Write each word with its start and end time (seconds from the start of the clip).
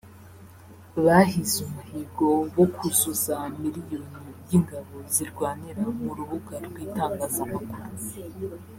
bahize 1.05 1.55
umuhigo 1.67 2.27
wo 2.57 2.65
kuzuza 2.75 3.35
miliyoni 3.61 4.29
y’ingabo 4.49 4.95
zirwanira 5.13 5.83
mu 6.01 6.09
rubuga 6.17 6.55
rw’itangazamakuru 6.65 7.87